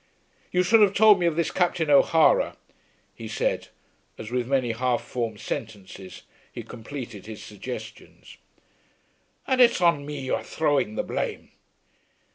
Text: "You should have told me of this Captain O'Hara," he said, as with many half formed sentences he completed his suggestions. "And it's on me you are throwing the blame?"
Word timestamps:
"You 0.51 0.63
should 0.63 0.81
have 0.81 0.95
told 0.95 1.19
me 1.19 1.27
of 1.27 1.35
this 1.35 1.51
Captain 1.51 1.91
O'Hara," 1.91 2.57
he 3.13 3.27
said, 3.27 3.67
as 4.17 4.31
with 4.31 4.47
many 4.47 4.71
half 4.71 5.03
formed 5.03 5.39
sentences 5.39 6.23
he 6.51 6.63
completed 6.63 7.27
his 7.27 7.43
suggestions. 7.43 8.37
"And 9.45 9.61
it's 9.61 9.79
on 9.79 10.03
me 10.07 10.19
you 10.21 10.33
are 10.33 10.43
throwing 10.43 10.95
the 10.95 11.03
blame?" 11.03 11.51